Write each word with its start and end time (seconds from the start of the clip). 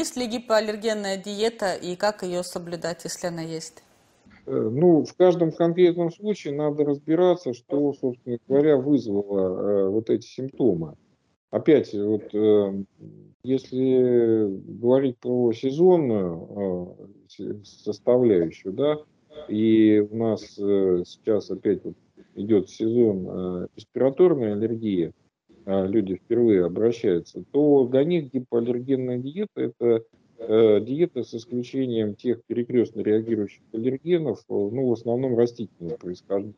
есть 0.00 0.16
ли 0.16 0.26
гипоаллергенная 0.26 1.18
диета 1.18 1.74
и 1.74 1.94
как 1.94 2.22
ее 2.22 2.42
соблюдать, 2.42 3.04
если 3.04 3.26
она 3.26 3.42
есть? 3.42 3.82
Э, 4.46 4.70
ну, 4.72 5.04
в 5.04 5.14
каждом 5.14 5.52
конкретном 5.52 6.10
случае 6.10 6.54
надо 6.54 6.84
разбираться, 6.84 7.52
что, 7.52 7.92
собственно 7.92 8.38
говоря, 8.48 8.78
вызвало 8.78 9.40
э, 9.40 9.88
вот 9.90 10.08
эти 10.08 10.26
симптомы. 10.26 10.94
Опять, 11.50 11.92
вот, 11.92 12.34
э, 12.34 12.84
если 13.42 14.48
говорить 14.80 15.18
про 15.18 15.52
сезонную 15.52 16.96
э, 17.28 17.52
составляющую, 17.64 18.72
да, 18.72 18.98
и 19.48 20.00
у 20.10 20.16
нас 20.16 20.58
э, 20.58 21.02
сейчас 21.04 21.50
опять 21.50 21.84
вот 21.84 21.96
идет 22.36 22.70
сезон 22.70 23.26
э, 23.28 23.66
респираторной 23.76 24.54
аллергии, 24.54 25.12
люди 25.86 26.16
впервые 26.16 26.64
обращаются, 26.64 27.44
то 27.52 27.86
для 27.86 28.04
них 28.04 28.32
гипоаллергенная 28.32 29.18
диета– 29.18 29.50
это 29.54 30.04
э, 30.38 30.80
диета 30.80 31.22
с 31.22 31.34
исключением 31.34 32.14
тех 32.14 32.42
перекрестно 32.44 33.00
реагирующих 33.00 33.62
аллергенов, 33.72 34.42
ну, 34.48 34.88
в 34.88 34.92
основном 34.92 35.36
растительного 35.36 35.96
происхождения. 35.96 36.54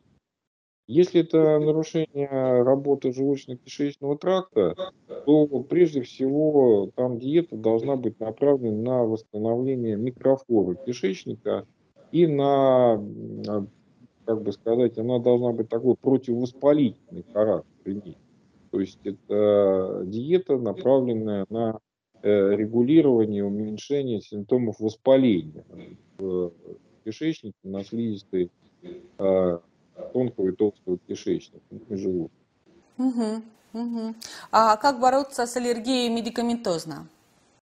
Если 0.85 1.21
это 1.21 1.59
нарушение 1.59 2.27
работы 2.63 3.11
желудочно-кишечного 3.11 4.17
тракта, 4.17 4.75
то 5.25 5.47
прежде 5.69 6.01
всего 6.01 6.91
там 6.95 7.19
диета 7.19 7.55
должна 7.55 7.95
быть 7.95 8.19
направлена 8.19 8.81
на 8.81 9.03
восстановление 9.05 9.95
микрофлоры 9.95 10.77
кишечника 10.85 11.65
и 12.11 12.27
на, 12.27 12.95
а, 12.95 13.65
как 14.25 14.41
бы 14.41 14.51
сказать, 14.51 14.97
она 14.97 15.19
должна 15.19 15.53
быть 15.53 15.69
такой 15.69 15.95
противовоспалительный 15.95 17.25
характер 17.31 17.69
иметь. 17.85 18.17
То 18.73 18.79
есть 18.79 18.97
это 19.03 20.01
диета, 20.03 20.57
направленная 20.57 21.45
на 21.49 21.77
э, 22.23 22.55
регулирование, 22.55 23.45
уменьшение 23.45 24.19
симптомов 24.19 24.79
воспаления 24.79 25.63
в 26.17 26.51
кишечнике, 27.05 27.55
на 27.61 27.83
слизистой 27.83 28.49
а, 29.19 29.61
тонкого 30.11 30.49
и 30.49 30.53
толстого 30.53 30.97
кишечника, 31.07 31.63
ну, 31.69 31.97
желудка. 31.97 32.35
Угу, 32.97 33.43
угу. 33.73 34.15
А 34.51 34.77
как 34.77 34.99
бороться 34.99 35.45
с 35.45 35.55
аллергией 35.55 36.09
медикаментозно? 36.09 37.07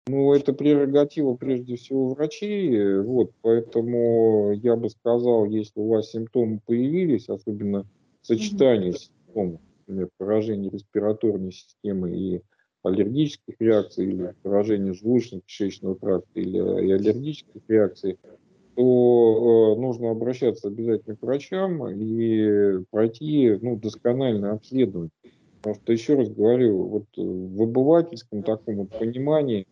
Ну, 0.06 0.32
это 0.32 0.52
прерогатива 0.52 1.34
прежде 1.34 1.74
всего 1.74 2.10
врачей, 2.10 3.00
вот, 3.00 3.32
поэтому 3.42 4.52
я 4.52 4.76
бы 4.76 4.88
сказал, 4.88 5.46
если 5.46 5.80
у 5.80 5.88
вас 5.88 6.12
симптомы 6.12 6.60
появились, 6.64 7.28
особенно 7.28 7.86
сочетание 8.22 8.92
mm 8.92 8.98
симптомов, 8.98 9.60
например, 9.92 10.08
поражение 10.18 10.70
респираторной 10.70 11.52
системы 11.52 12.16
и 12.16 12.42
аллергических 12.82 13.54
реакций, 13.60 14.06
или 14.06 14.34
поражение 14.42 14.92
желудочно-кишечного 14.92 15.98
тракта, 15.98 16.40
или 16.40 16.58
и 16.58 16.92
аллергических 16.92 17.62
реакций, 17.68 18.18
то 18.74 19.74
э, 19.76 19.80
нужно 19.80 20.10
обращаться 20.10 20.68
обязательно 20.68 21.16
к 21.16 21.22
врачам 21.22 21.88
и 21.88 22.82
пройти 22.90 23.58
ну, 23.60 23.76
доскональное 23.76 24.52
обследование. 24.52 25.10
Потому 25.58 25.76
что, 25.76 25.92
еще 25.92 26.14
раз 26.16 26.28
говорю, 26.28 26.82
вот 26.86 27.04
в 27.16 27.62
обывательском 27.62 28.42
таком 28.42 28.76
вот 28.76 28.98
понимании, 28.98 29.66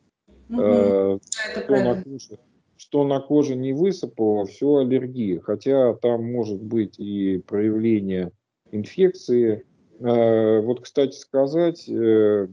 угу. 0.48 0.60
э, 0.60 1.18
что, 1.56 1.76
на 1.82 2.00
коже, 2.00 2.38
что 2.76 3.04
на 3.04 3.20
коже 3.20 3.56
не 3.56 3.72
высыпало, 3.72 4.46
все 4.46 4.76
аллергия. 4.76 5.40
Хотя 5.40 5.94
там 5.94 6.30
может 6.30 6.62
быть 6.62 6.98
и 6.98 7.38
проявление 7.38 8.30
инфекции. 8.70 9.64
Э, 10.00 10.60
вот, 10.60 10.80
кстати 10.80 11.14
сказать, 11.14 11.86
э, 11.86 12.48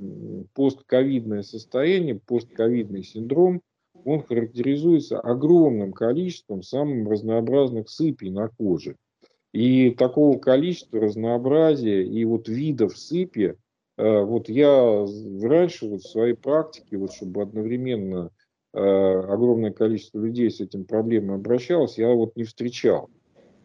постковидное 0.54 1.44
состояние, 1.44 2.20
постковидный 2.26 3.04
синдром– 3.04 3.62
он 4.06 4.22
характеризуется 4.22 5.20
огромным 5.20 5.92
количеством 5.92 6.62
самых 6.62 7.10
разнообразных 7.10 7.90
сыпей 7.90 8.30
на 8.30 8.48
коже. 8.48 8.96
И 9.54 9.90
такого 9.92 10.38
количества 10.38 11.00
разнообразия 11.00 12.06
и 12.06 12.24
вот 12.24 12.48
видов 12.48 12.98
сыпи, 12.98 13.56
э, 13.98 14.22
вот 14.22 14.50
я 14.50 15.06
раньше 15.42 15.88
вот 15.88 16.02
в 16.02 16.10
своей 16.10 16.36
практике, 16.36 16.98
вот 16.98 17.14
чтобы 17.14 17.42
одновременно 17.42 18.30
огромное 18.74 19.72
количество 19.72 20.20
людей 20.20 20.52
с 20.52 20.60
этим 20.60 20.86
проблемой 20.86 21.38
обращалось, 21.38 21.98
я 21.98 22.10
вот 22.10 22.36
не 22.36 22.44
встречал. 22.44 23.10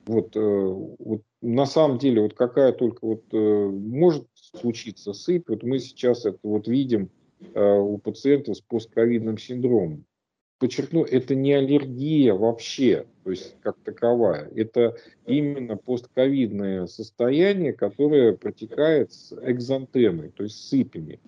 Вот, 0.06 0.36
э, 0.36 0.40
вот 0.40 1.22
на 1.40 1.66
самом 1.66 1.98
деле 1.98 2.22
вот 2.22 2.34
какая 2.34 2.72
только 2.72 3.04
вот 3.06 3.24
может 3.32 4.26
случиться 4.34 5.12
сыпь, 5.12 5.48
вот 5.48 5.62
мы 5.62 5.78
сейчас 5.78 6.24
это 6.24 6.38
вот 6.42 6.68
видим 6.68 7.10
у 7.54 7.98
пациентов 7.98 8.56
с 8.56 8.60
постковидным 8.60 9.36
синдромом 9.36 10.04
подчеркну, 10.62 11.02
это 11.02 11.34
не 11.34 11.54
аллергия 11.54 12.34
вообще, 12.34 13.04
то 13.24 13.32
есть 13.32 13.56
как 13.62 13.76
таковая. 13.82 14.48
Это 14.54 14.96
именно 15.26 15.76
постковидное 15.76 16.86
состояние, 16.86 17.72
которое 17.72 18.32
протекает 18.32 19.12
с 19.12 19.32
экзантемой, 19.42 20.28
то 20.28 20.44
есть 20.44 20.68
сыпями. 20.68 21.18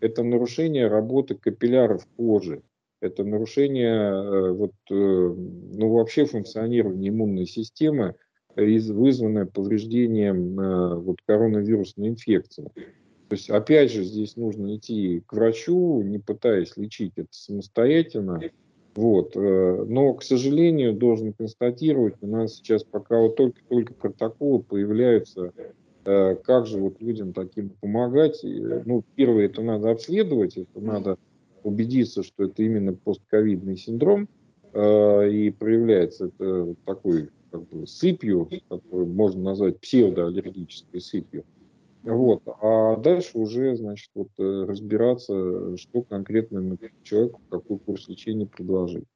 Это 0.00 0.22
нарушение 0.22 0.86
работы 0.86 1.34
капилляров 1.34 2.06
кожи. 2.16 2.62
Это 3.00 3.22
нарушение 3.22 3.94
э, 3.94 4.50
вот, 4.50 4.72
э, 4.90 4.94
ну, 4.94 5.92
вообще 5.92 6.24
функционирования 6.24 7.10
иммунной 7.10 7.46
системы, 7.46 8.16
вызванное 8.56 9.46
повреждением 9.46 10.58
э, 10.58 10.96
вот, 10.96 11.18
коронавирусной 11.24 12.08
инфекции. 12.08 12.64
То 13.28 13.36
есть, 13.36 13.50
опять 13.50 13.92
же, 13.92 14.02
здесь 14.02 14.36
нужно 14.36 14.74
идти 14.74 15.22
к 15.26 15.32
врачу, 15.32 16.02
не 16.02 16.18
пытаясь 16.18 16.76
лечить 16.76 17.12
это 17.16 17.28
самостоятельно, 17.30 18.40
вот. 18.96 19.36
Но, 19.36 20.14
к 20.14 20.22
сожалению, 20.24 20.94
должен 20.94 21.34
констатировать, 21.34 22.14
у 22.22 22.26
нас 22.26 22.54
сейчас 22.54 22.84
пока 22.84 23.20
вот 23.20 23.36
только-только 23.36 23.92
протоколы 23.92 24.62
появляются, 24.62 25.52
как 26.04 26.66
же 26.66 26.78
вот 26.78 27.02
людям 27.02 27.34
таким 27.34 27.68
помогать. 27.68 28.40
Ну, 28.42 29.04
первое, 29.14 29.44
это 29.44 29.60
надо 29.60 29.90
обследовать, 29.90 30.56
это 30.56 30.80
надо 30.80 31.18
убедиться, 31.64 32.22
что 32.22 32.44
это 32.44 32.62
именно 32.62 32.94
постковидный 32.94 33.76
синдром, 33.76 34.28
э, 34.72 35.30
и 35.30 35.50
проявляется 35.50 36.26
это 36.26 36.74
такой 36.84 37.30
как 37.50 37.66
бы, 37.68 37.86
сыпью, 37.86 38.48
которую 38.68 39.06
можно 39.06 39.42
назвать 39.42 39.80
псевдоаллергической 39.80 41.00
сыпью. 41.00 41.44
Вот. 42.02 42.42
А 42.62 42.96
дальше 42.96 43.38
уже, 43.38 43.76
значит, 43.76 44.10
вот, 44.14 44.28
э, 44.38 44.64
разбираться, 44.66 45.76
что 45.76 46.02
конкретно 46.02 46.76
человеку, 47.02 47.40
какой 47.50 47.78
курс 47.78 48.08
лечения 48.08 48.46
предложить. 48.46 49.08